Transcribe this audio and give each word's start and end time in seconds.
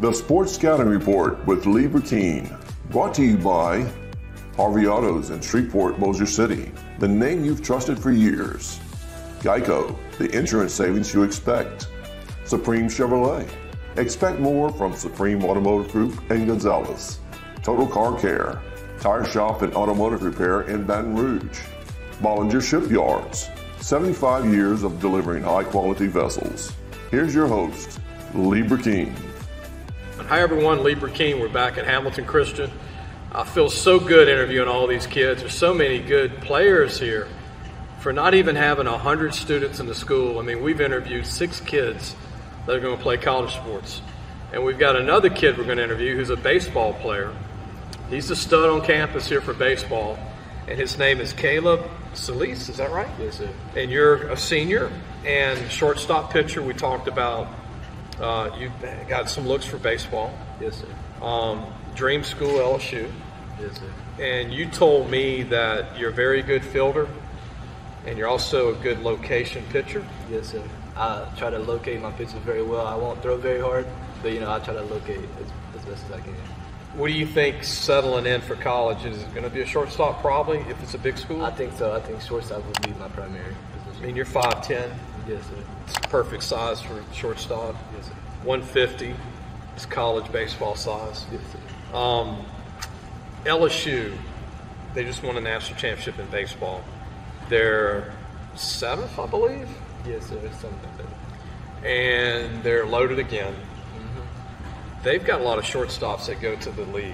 The 0.00 0.12
Sports 0.12 0.54
Scouting 0.54 0.86
Report 0.86 1.44
with 1.44 1.66
Lee 1.66 1.88
Burkeen, 1.88 2.56
brought 2.88 3.12
to 3.14 3.24
you 3.24 3.36
by 3.36 3.84
Harvey 4.54 4.86
Autos 4.86 5.30
in 5.30 5.40
Shreveport, 5.40 5.98
Bossier 5.98 6.24
City, 6.24 6.70
the 7.00 7.08
name 7.08 7.44
you've 7.44 7.64
trusted 7.64 7.98
for 7.98 8.12
years. 8.12 8.78
Geico, 9.40 9.96
the 10.18 10.30
insurance 10.30 10.72
savings 10.72 11.12
you 11.12 11.24
expect. 11.24 11.88
Supreme 12.44 12.86
Chevrolet. 12.86 13.48
Expect 13.96 14.38
more 14.38 14.70
from 14.70 14.94
Supreme 14.94 15.44
Automotive 15.44 15.90
Group 15.90 16.30
and 16.30 16.46
Gonzalez. 16.46 17.18
Total 17.64 17.88
Car 17.88 18.16
Care, 18.20 18.62
Tire 19.00 19.24
Shop 19.24 19.62
and 19.62 19.74
Automotive 19.74 20.22
Repair 20.22 20.60
in 20.62 20.84
Baton 20.84 21.16
Rouge. 21.16 21.58
Bollinger 22.22 22.62
Shipyards, 22.62 23.48
75 23.80 24.46
years 24.46 24.84
of 24.84 25.00
delivering 25.00 25.42
high 25.42 25.64
quality 25.64 26.06
vessels. 26.06 26.72
Here's 27.10 27.34
your 27.34 27.48
host, 27.48 27.98
Lee 28.32 28.62
Burkeen. 28.62 29.12
Hi 30.26 30.40
everyone, 30.42 30.82
Lee 30.82 30.94
Burkeen. 30.94 31.40
We're 31.40 31.48
back 31.48 31.78
at 31.78 31.86
Hamilton 31.86 32.26
Christian. 32.26 32.70
I 33.32 33.44
feel 33.44 33.70
so 33.70 33.98
good 33.98 34.28
interviewing 34.28 34.68
all 34.68 34.86
these 34.86 35.06
kids. 35.06 35.40
There's 35.40 35.54
so 35.54 35.72
many 35.72 36.00
good 36.00 36.42
players 36.42 37.00
here. 37.00 37.28
For 38.00 38.12
not 38.12 38.34
even 38.34 38.54
having 38.54 38.86
100 38.86 39.32
students 39.32 39.80
in 39.80 39.86
the 39.86 39.94
school, 39.94 40.38
I 40.38 40.42
mean, 40.42 40.62
we've 40.62 40.82
interviewed 40.82 41.24
six 41.24 41.60
kids 41.60 42.14
that 42.66 42.76
are 42.76 42.80
going 42.80 42.96
to 42.96 43.02
play 43.02 43.16
college 43.16 43.54
sports. 43.54 44.02
And 44.52 44.64
we've 44.64 44.78
got 44.78 44.96
another 44.96 45.30
kid 45.30 45.56
we're 45.56 45.64
going 45.64 45.78
to 45.78 45.84
interview 45.84 46.14
who's 46.14 46.30
a 46.30 46.36
baseball 46.36 46.92
player. 46.94 47.34
He's 48.10 48.30
a 48.30 48.36
stud 48.36 48.68
on 48.68 48.84
campus 48.84 49.28
here 49.28 49.40
for 49.40 49.54
baseball, 49.54 50.18
and 50.66 50.78
his 50.78 50.98
name 50.98 51.20
is 51.20 51.32
Caleb 51.32 51.88
Solice. 52.12 52.68
Is 52.68 52.76
that 52.78 52.90
right? 52.90 53.08
Yes, 53.18 53.38
sir. 53.38 53.48
And 53.76 53.90
you're 53.90 54.28
a 54.28 54.36
senior 54.36 54.90
and 55.24 55.70
shortstop 55.70 56.32
pitcher. 56.32 56.60
We 56.60 56.74
talked 56.74 57.08
about 57.08 57.48
uh, 58.20 58.54
you 58.58 58.70
got 59.08 59.28
some 59.30 59.46
looks 59.46 59.64
for 59.64 59.78
baseball. 59.78 60.32
Yes, 60.60 60.82
sir. 60.82 61.24
Um, 61.24 61.66
Dream 61.94 62.22
School 62.24 62.58
LSU. 62.58 63.10
Yes, 63.60 63.78
sir. 63.78 64.22
And 64.22 64.52
you 64.52 64.66
told 64.66 65.10
me 65.10 65.42
that 65.44 65.98
you're 65.98 66.10
a 66.10 66.14
very 66.14 66.42
good 66.42 66.64
fielder 66.64 67.08
and 68.06 68.16
you're 68.16 68.28
also 68.28 68.74
a 68.74 68.76
good 68.78 69.00
location 69.00 69.64
pitcher. 69.70 70.04
Yes, 70.30 70.48
sir. 70.48 70.62
I 70.96 71.26
try 71.36 71.50
to 71.50 71.58
locate 71.58 72.00
my 72.00 72.10
pitches 72.12 72.34
very 72.34 72.62
well. 72.62 72.86
I 72.86 72.96
won't 72.96 73.22
throw 73.22 73.36
very 73.36 73.60
hard, 73.60 73.86
but 74.22 74.32
you 74.32 74.40
know 74.40 74.50
I 74.50 74.58
try 74.58 74.74
to 74.74 74.82
locate 74.82 75.18
as, 75.18 75.80
as 75.80 75.84
best 75.84 76.04
as 76.06 76.12
I 76.12 76.20
can. 76.20 76.34
What 76.94 77.08
do 77.08 77.12
you 77.12 77.26
think 77.26 77.62
settling 77.62 78.26
in 78.26 78.40
for 78.40 78.56
college 78.56 79.04
is 79.04 79.22
it 79.22 79.30
going 79.32 79.44
to 79.44 79.50
be 79.50 79.60
a 79.60 79.66
shortstop 79.66 80.20
probably 80.20 80.58
if 80.60 80.82
it's 80.82 80.94
a 80.94 80.98
big 80.98 81.18
school? 81.18 81.44
I 81.44 81.50
think 81.50 81.74
so. 81.76 81.94
I 81.94 82.00
think 82.00 82.20
shortstop 82.20 82.64
would 82.64 82.82
be 82.82 82.92
my 82.98 83.08
primary 83.08 83.54
position. 83.84 84.02
I 84.02 84.06
mean, 84.06 84.16
you're 84.16 84.24
5'10. 84.24 84.90
Yes, 85.28 85.42
sir. 85.46 85.54
It's 85.86 85.98
perfect 86.08 86.42
size 86.42 86.80
for 86.80 87.02
shortstop. 87.12 87.76
Yes, 87.94 88.06
sir. 88.06 88.12
150 88.44 89.14
It's 89.76 89.84
college 89.86 90.30
baseball 90.32 90.74
size. 90.74 91.26
Yes, 91.30 91.42
sir. 91.52 91.96
Um, 91.96 92.44
LSU, 93.44 94.16
they 94.94 95.04
just 95.04 95.22
won 95.22 95.36
a 95.36 95.40
national 95.40 95.78
championship 95.78 96.18
in 96.18 96.26
baseball. 96.28 96.82
They're 97.48 98.12
seventh, 98.54 99.18
I 99.18 99.26
believe, 99.26 99.68
Yes, 100.06 100.26
sir. 100.26 100.36
Something 100.60 100.70
like 100.82 100.98
that. 100.98 101.86
and 101.86 102.62
they're 102.62 102.86
loaded 102.86 103.18
again. 103.18 103.52
Mm-hmm. 103.54 105.02
They've 105.02 105.24
got 105.24 105.40
a 105.40 105.44
lot 105.44 105.58
of 105.58 105.64
shortstops 105.64 106.26
that 106.26 106.40
go 106.40 106.56
to 106.56 106.70
the 106.70 106.84
league. 106.84 107.12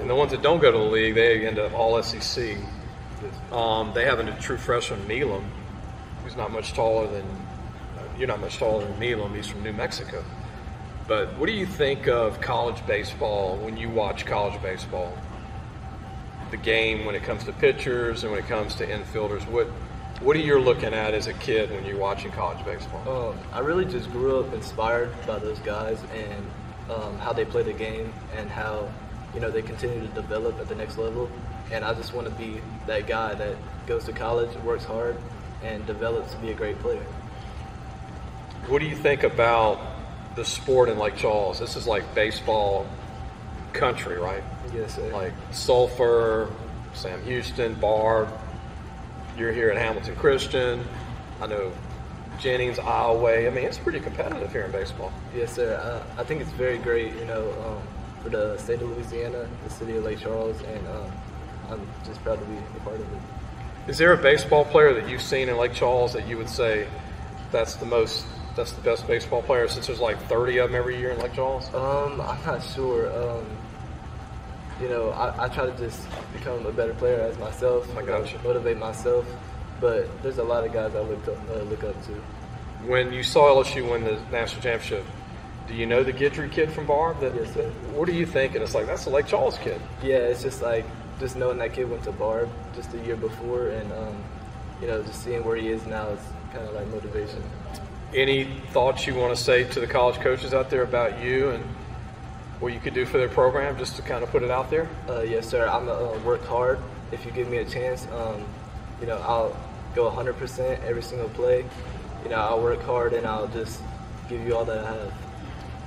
And 0.00 0.10
the 0.10 0.14
ones 0.14 0.32
that 0.32 0.42
don't 0.42 0.60
go 0.60 0.72
to 0.72 0.78
the 0.78 0.84
league, 0.84 1.14
they 1.14 1.46
end 1.46 1.58
up 1.58 1.72
all 1.72 2.02
SEC. 2.02 2.56
Um, 3.52 3.92
they 3.94 4.04
have 4.04 4.18
a 4.18 4.40
true 4.40 4.56
freshman, 4.56 5.06
Milam, 5.06 5.44
not 6.36 6.52
much 6.52 6.72
taller 6.72 7.06
than 7.06 7.24
you're 8.18 8.28
not 8.28 8.40
much 8.40 8.58
taller 8.58 8.84
than 8.84 8.98
me, 8.98 9.14
Milam. 9.14 9.34
He's 9.34 9.48
from 9.48 9.62
New 9.62 9.72
Mexico. 9.72 10.24
But 11.06 11.36
what 11.38 11.46
do 11.46 11.52
you 11.52 11.66
think 11.66 12.08
of 12.08 12.40
college 12.40 12.84
baseball 12.86 13.56
when 13.56 13.76
you 13.76 13.90
watch 13.90 14.24
college 14.24 14.60
baseball? 14.62 15.16
The 16.50 16.56
game 16.56 17.04
when 17.04 17.14
it 17.14 17.24
comes 17.24 17.44
to 17.44 17.52
pitchers 17.52 18.22
and 18.22 18.32
when 18.32 18.40
it 18.40 18.46
comes 18.46 18.74
to 18.76 18.86
infielders. 18.86 19.46
What 19.48 19.66
what 20.20 20.36
are 20.36 20.40
you 20.40 20.58
looking 20.60 20.94
at 20.94 21.12
as 21.12 21.26
a 21.26 21.32
kid 21.34 21.70
when 21.70 21.84
you're 21.84 21.98
watching 21.98 22.30
college 22.30 22.64
baseball? 22.64 23.30
Um, 23.30 23.38
I 23.52 23.58
really 23.58 23.84
just 23.84 24.10
grew 24.12 24.38
up 24.38 24.54
inspired 24.54 25.10
by 25.26 25.40
those 25.40 25.58
guys 25.58 25.98
and 26.14 26.46
um, 26.88 27.18
how 27.18 27.32
they 27.32 27.44
play 27.44 27.64
the 27.64 27.72
game 27.72 28.12
and 28.36 28.48
how 28.48 28.88
you 29.34 29.40
know 29.40 29.50
they 29.50 29.62
continue 29.62 30.00
to 30.00 30.14
develop 30.14 30.58
at 30.60 30.68
the 30.68 30.76
next 30.76 30.96
level. 30.96 31.28
And 31.72 31.84
I 31.84 31.92
just 31.94 32.14
want 32.14 32.28
to 32.28 32.34
be 32.34 32.60
that 32.86 33.06
guy 33.06 33.34
that 33.34 33.56
goes 33.86 34.04
to 34.04 34.12
college, 34.12 34.54
works 34.58 34.84
hard, 34.84 35.16
and 35.64 35.84
develops 35.86 36.32
to 36.32 36.38
be 36.38 36.50
a 36.50 36.54
great 36.54 36.78
player. 36.80 37.04
What 38.68 38.80
do 38.80 38.86
you 38.86 38.96
think 38.96 39.24
about 39.24 39.80
the 40.36 40.44
sport 40.44 40.88
in 40.88 40.98
Lake 40.98 41.16
Charles? 41.16 41.58
This 41.58 41.76
is 41.76 41.86
like 41.86 42.14
baseball 42.14 42.86
country, 43.72 44.18
right? 44.18 44.42
Yes, 44.74 44.96
sir. 44.96 45.10
like 45.12 45.32
Sulphur, 45.50 46.50
Sam 46.92 47.22
Houston, 47.24 47.74
Barbe. 47.74 48.28
You're 49.36 49.52
here 49.52 49.70
at 49.70 49.76
Hamilton 49.76 50.16
Christian. 50.16 50.84
I 51.40 51.46
know 51.46 51.72
Jennings, 52.38 52.78
Iowa. 52.78 53.46
I 53.46 53.50
mean, 53.50 53.64
it's 53.64 53.78
pretty 53.78 54.00
competitive 54.00 54.52
here 54.52 54.62
in 54.62 54.72
baseball. 54.72 55.12
Yes, 55.34 55.52
sir. 55.52 55.76
Uh, 55.76 56.20
I 56.20 56.24
think 56.24 56.40
it's 56.40 56.50
very 56.52 56.78
great, 56.78 57.14
you 57.14 57.24
know, 57.24 57.50
um, 57.66 57.82
for 58.22 58.28
the 58.30 58.56
state 58.58 58.80
of 58.80 58.90
Louisiana, 58.90 59.48
the 59.64 59.70
city 59.70 59.96
of 59.96 60.04
Lake 60.04 60.20
Charles, 60.20 60.60
and 60.62 60.88
um, 60.88 61.12
I'm 61.70 61.88
just 62.06 62.22
proud 62.22 62.38
to 62.38 62.44
be 62.46 62.56
a 62.56 62.80
part 62.80 62.96
of 62.96 63.12
it. 63.12 63.18
Is 63.86 63.98
there 63.98 64.12
a 64.14 64.16
baseball 64.16 64.64
player 64.64 64.94
that 64.94 65.08
you've 65.10 65.20
seen 65.22 65.48
in 65.48 65.58
Lake 65.58 65.74
Charles 65.74 66.14
that 66.14 66.26
you 66.26 66.38
would 66.38 66.48
say 66.48 66.86
that's 67.52 67.74
the 67.76 67.84
most, 67.84 68.24
that's 68.56 68.72
the 68.72 68.80
best 68.80 69.06
baseball 69.06 69.42
player 69.42 69.68
since 69.68 69.88
there's 69.88 70.00
like 70.00 70.18
30 70.22 70.58
of 70.58 70.70
them 70.70 70.78
every 70.78 70.98
year 70.98 71.10
in 71.10 71.18
Lake 71.18 71.34
Charles? 71.34 71.72
Um, 71.74 72.18
I'm 72.22 72.42
not 72.46 72.62
sure. 72.62 73.12
Um, 73.12 73.46
you 74.80 74.88
know, 74.88 75.10
I, 75.10 75.44
I 75.44 75.48
try 75.48 75.66
to 75.66 75.76
just 75.76 76.00
become 76.32 76.64
a 76.64 76.72
better 76.72 76.94
player 76.94 77.20
as 77.20 77.38
myself. 77.38 77.86
I 77.96 78.00
you 78.00 78.06
know. 78.06 78.26
Motivate 78.42 78.78
myself, 78.78 79.26
but 79.80 80.08
there's 80.22 80.38
a 80.38 80.44
lot 80.44 80.64
of 80.64 80.72
guys 80.72 80.94
I 80.94 81.00
look 81.00 81.28
up, 81.28 81.38
uh, 81.50 81.62
look 81.64 81.84
up 81.84 82.02
to. 82.06 82.12
When 82.86 83.12
you 83.12 83.22
saw 83.22 83.62
LSU 83.62 83.90
win 83.90 84.04
the 84.04 84.18
national 84.32 84.62
championship, 84.62 85.04
do 85.68 85.74
you 85.74 85.84
know 85.84 86.02
the 86.02 86.12
Guidry 86.12 86.50
kid 86.50 86.72
from 86.72 86.86
Barbe? 86.86 87.20
That, 87.20 87.34
Yes, 87.34 87.52
sir. 87.52 87.70
What 87.92 88.08
are 88.08 88.12
you 88.12 88.26
thinking? 88.26 88.62
It's 88.62 88.74
like, 88.74 88.86
that's 88.86 89.04
the 89.04 89.10
Lake 89.10 89.26
Charles 89.26 89.58
kid. 89.58 89.80
Yeah, 90.02 90.16
it's 90.16 90.42
just 90.42 90.62
like 90.62 90.84
just 91.24 91.36
knowing 91.36 91.56
that 91.56 91.72
kid 91.72 91.88
went 91.88 92.02
to 92.02 92.12
Barbe 92.12 92.50
just 92.74 92.92
a 92.92 92.98
year 92.98 93.16
before, 93.16 93.68
and 93.68 93.90
um, 93.94 94.22
you 94.78 94.86
know, 94.86 95.02
just 95.02 95.24
seeing 95.24 95.42
where 95.42 95.56
he 95.56 95.68
is 95.68 95.86
now 95.86 96.08
is 96.08 96.20
kind 96.52 96.68
of 96.68 96.74
like 96.74 96.86
motivation. 96.88 97.42
Any 98.14 98.44
thoughts 98.72 99.06
you 99.06 99.14
want 99.14 99.34
to 99.34 99.42
say 99.42 99.64
to 99.64 99.80
the 99.80 99.86
college 99.86 100.16
coaches 100.16 100.52
out 100.52 100.68
there 100.68 100.82
about 100.82 101.22
you 101.22 101.48
and 101.48 101.64
what 102.60 102.74
you 102.74 102.78
could 102.78 102.92
do 102.92 103.06
for 103.06 103.16
their 103.16 103.30
program, 103.30 103.78
just 103.78 103.96
to 103.96 104.02
kind 104.02 104.22
of 104.22 104.28
put 104.28 104.42
it 104.42 104.50
out 104.50 104.68
there? 104.68 104.86
Uh, 105.08 105.22
yes, 105.22 105.48
sir. 105.48 105.66
I'm 105.66 105.86
gonna 105.86 106.12
uh, 106.12 106.18
work 106.26 106.44
hard. 106.44 106.78
If 107.10 107.24
you 107.24 107.32
give 107.32 107.48
me 107.48 107.56
a 107.56 107.64
chance, 107.64 108.06
um, 108.12 108.44
you 109.00 109.06
know, 109.06 109.16
I'll 109.16 109.56
go 109.94 110.10
100% 110.10 110.84
every 110.84 111.02
single 111.02 111.30
play. 111.30 111.64
You 112.22 112.28
know, 112.28 112.36
I'll 112.36 112.60
work 112.60 112.82
hard 112.82 113.14
and 113.14 113.26
I'll 113.26 113.48
just 113.48 113.80
give 114.28 114.46
you 114.46 114.54
all 114.54 114.66
that 114.66 114.84
I 114.84 114.92
have. 114.92 115.12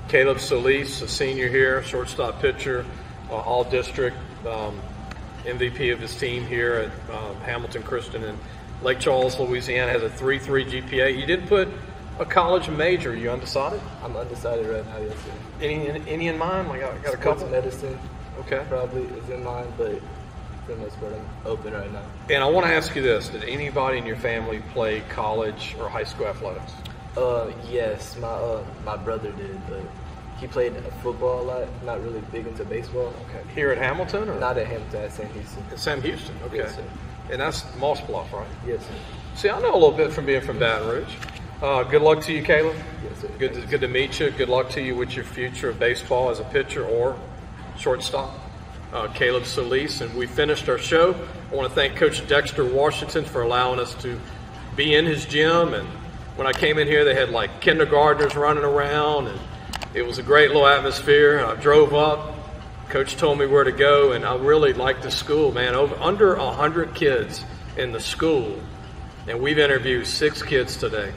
Caleb 0.07 0.39
Solice, 0.39 1.03
a 1.03 1.07
senior 1.07 1.47
here, 1.47 1.83
shortstop 1.83 2.41
pitcher, 2.41 2.87
uh, 3.29 3.35
all 3.35 3.63
district 3.63 4.17
um, 4.47 4.81
MVP 5.47 5.91
of 5.93 5.99
his 5.99 6.15
team 6.15 6.45
here 6.45 6.73
at 7.09 7.15
um, 7.15 7.35
Hamilton 7.41 7.81
Christian 7.83 8.23
in 8.23 8.37
Lake 8.83 8.99
Charles, 8.99 9.39
Louisiana, 9.39 9.91
has 9.91 10.03
a 10.03 10.09
3.3 10.09 10.69
GPA. 10.69 11.17
You 11.17 11.25
did 11.25 11.47
put 11.47 11.67
a 12.19 12.25
college 12.25 12.69
major. 12.69 13.15
You 13.15 13.31
undecided? 13.31 13.81
I'm 14.03 14.15
undecided 14.15 14.67
right 14.67 14.85
now, 14.85 14.97
yes, 14.97 15.15
sir. 15.15 15.31
Any 15.61 15.87
any 16.07 16.27
in 16.27 16.37
mind? 16.37 16.67
Like 16.67 16.83
I 16.83 16.95
got 16.97 16.97
a 16.97 16.99
Sports 16.99 17.23
couple. 17.23 17.47
medicine 17.49 17.97
Okay. 18.39 18.63
probably 18.69 19.03
is 19.03 19.29
in 19.29 19.43
mind, 19.43 19.71
but 19.77 19.99
for 20.65 20.73
the 20.73 20.77
most 20.77 20.99
part, 20.99 21.13
I'm 21.13 21.25
open 21.51 21.73
right 21.73 21.91
now. 21.91 22.03
And 22.29 22.43
I 22.43 22.47
want 22.47 22.67
to 22.67 22.73
ask 22.73 22.95
you 22.95 23.01
this: 23.01 23.29
Did 23.29 23.43
anybody 23.45 23.97
in 23.97 24.05
your 24.05 24.17
family 24.17 24.61
play 24.73 25.01
college 25.09 25.75
or 25.79 25.89
high 25.89 26.03
school 26.03 26.27
athletics? 26.27 26.73
Uh, 27.15 27.51
yes, 27.69 28.15
my 28.17 28.27
uh, 28.27 28.63
my 28.85 28.95
brother 28.97 29.31
did, 29.31 29.59
but 29.67 29.81
he 30.39 30.47
played 30.47 30.73
football 31.01 31.41
a 31.41 31.43
lot. 31.43 31.83
Not 31.83 32.03
really 32.03 32.21
big 32.31 32.47
into 32.47 32.63
baseball. 32.65 33.13
Okay. 33.29 33.41
Here 33.55 33.71
at 33.71 33.77
Hamilton 33.77 34.29
or 34.29 34.39
Not 34.39 34.57
at 34.57 34.67
Hampton, 34.67 35.01
at 35.01 35.11
St. 35.11 35.31
Houston. 35.31 35.63
at 35.71 35.79
Sam 35.79 36.01
Houston? 36.01 36.35
Okay. 36.45 36.57
Yes, 36.57 36.75
sir. 36.75 36.83
And 37.31 37.41
that's 37.41 37.65
Moss 37.77 38.01
Bluff, 38.01 38.31
right? 38.31 38.47
Yes, 38.65 38.81
sir. 38.81 38.93
See, 39.35 39.49
I 39.49 39.59
know 39.59 39.73
a 39.73 39.79
little 39.79 39.91
bit 39.91 40.13
from 40.13 40.25
being 40.25 40.41
from 40.41 40.59
Baton 40.59 40.87
Rouge. 40.87 41.15
Uh, 41.61 41.83
good 41.83 42.01
luck 42.01 42.21
to 42.21 42.33
you, 42.33 42.43
Caleb. 42.43 42.75
Yes, 43.03 43.21
sir. 43.21 43.29
Good 43.39 43.53
to, 43.55 43.61
good 43.61 43.81
to 43.81 43.87
meet 43.87 44.19
you. 44.19 44.29
Good 44.29 44.49
luck 44.49 44.69
to 44.71 44.81
you 44.81 44.95
with 44.95 45.15
your 45.15 45.25
future 45.25 45.69
of 45.69 45.79
baseball 45.79 46.29
as 46.29 46.39
a 46.39 46.43
pitcher 46.45 46.85
or 46.85 47.17
shortstop. 47.77 48.31
Uh, 48.93 49.07
Caleb 49.13 49.45
Solice, 49.45 50.01
and 50.01 50.13
we 50.15 50.27
finished 50.27 50.69
our 50.69 50.77
show. 50.77 51.13
I 51.51 51.55
want 51.55 51.67
to 51.67 51.75
thank 51.75 51.97
Coach 51.97 52.25
Dexter 52.27 52.63
Washington 52.63 53.25
for 53.25 53.41
allowing 53.41 53.79
us 53.79 53.93
to 53.95 54.19
be 54.75 54.95
in 54.95 55.05
his 55.05 55.25
gym. 55.25 55.73
And 55.73 55.87
when 56.37 56.47
I 56.47 56.53
came 56.53 56.77
in 56.77 56.87
here, 56.87 57.03
they 57.03 57.15
had 57.15 57.29
like 57.29 57.59
kindergartners 57.59 58.35
running 58.35 58.63
around, 58.63 59.27
and 59.27 59.39
it 59.97 60.05
was 60.05 60.19
a 60.19 60.23
great 60.23 60.49
little 60.49 60.67
atmosphere. 60.67 61.43
I 61.43 61.55
drove 61.55 61.93
up. 61.95 62.35
Coach 62.89 63.17
told 63.17 63.39
me 63.39 63.47
where 63.47 63.63
to 63.63 63.71
go, 63.71 64.11
and 64.11 64.23
I 64.23 64.35
really 64.37 64.71
like 64.71 65.01
the 65.01 65.09
school, 65.09 65.51
man. 65.51 65.73
Over 65.73 65.95
under 65.95 66.35
hundred 66.35 66.93
kids 66.93 67.43
in 67.77 67.91
the 67.91 67.99
school, 67.99 68.59
and 69.27 69.41
we've 69.41 69.57
interviewed 69.57 70.05
six 70.05 70.41
kids 70.43 70.77
today 70.77 71.11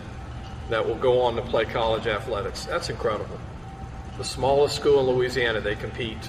that 0.70 0.86
will 0.86 0.96
go 0.96 1.20
on 1.20 1.36
to 1.36 1.42
play 1.42 1.66
college 1.66 2.06
athletics. 2.06 2.64
That's 2.64 2.88
incredible. 2.90 3.38
the 4.16 4.24
smallest 4.24 4.76
school 4.76 5.00
in 5.00 5.06
Louisiana. 5.16 5.60
They 5.60 5.74
compete 5.76 6.28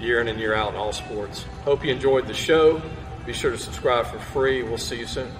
year 0.00 0.20
in 0.20 0.28
and 0.28 0.38
year 0.38 0.54
out 0.54 0.70
in 0.74 0.76
all 0.76 0.92
sports. 0.92 1.44
Hope 1.64 1.84
you 1.84 1.90
enjoyed 1.90 2.26
the 2.26 2.34
show. 2.34 2.82
Be 3.24 3.32
sure 3.32 3.50
to 3.50 3.58
subscribe 3.58 4.06
for 4.06 4.18
free. 4.18 4.62
We'll 4.62 4.78
see 4.78 4.98
you 4.98 5.06
soon. 5.06 5.30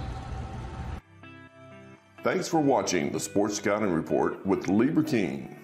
Thanks 2.23 2.47
for 2.47 2.61
watching 2.61 3.11
the 3.11 3.19
Sports 3.19 3.57
Scouting 3.57 3.91
Report 3.91 4.43
with 4.45 4.69
Lee 4.69 4.87
Burkeen. 4.87 5.55